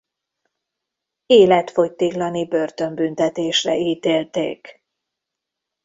[1.25, 4.83] Életfogytiglani börtönbüntetésre ítélték.